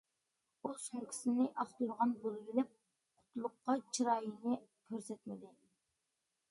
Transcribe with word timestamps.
ئۇ 0.67 0.71
سومكىسىنى 0.83 1.45
ئاختۇرغان 1.63 2.15
بولۇۋېلىپ 2.23 2.73
قۇتلۇققا 3.19 3.77
چىرايىنى 3.99 4.59
كۆرسەتمىدى. 4.89 5.55